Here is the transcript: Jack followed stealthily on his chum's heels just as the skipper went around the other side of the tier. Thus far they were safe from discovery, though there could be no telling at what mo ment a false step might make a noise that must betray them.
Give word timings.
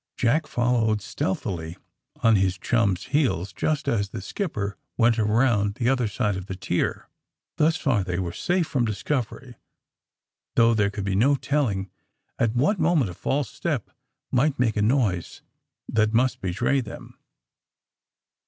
Jack 0.17 0.47
followed 0.47 0.99
stealthily 0.99 1.77
on 2.23 2.35
his 2.35 2.57
chum's 2.57 3.03
heels 3.05 3.53
just 3.53 3.87
as 3.87 4.09
the 4.09 4.19
skipper 4.19 4.75
went 4.97 5.19
around 5.19 5.75
the 5.75 5.87
other 5.87 6.07
side 6.07 6.35
of 6.35 6.47
the 6.47 6.55
tier. 6.55 7.07
Thus 7.57 7.77
far 7.77 8.03
they 8.03 8.17
were 8.17 8.31
safe 8.33 8.65
from 8.65 8.83
discovery, 8.83 9.57
though 10.55 10.73
there 10.73 10.89
could 10.89 11.05
be 11.05 11.13
no 11.15 11.35
telling 11.35 11.91
at 12.39 12.55
what 12.55 12.79
mo 12.79 12.95
ment 12.95 13.11
a 13.11 13.13
false 13.13 13.51
step 13.51 13.91
might 14.31 14.57
make 14.57 14.75
a 14.75 14.81
noise 14.81 15.43
that 15.87 16.15
must 16.15 16.41
betray 16.41 16.81
them. 16.81 17.19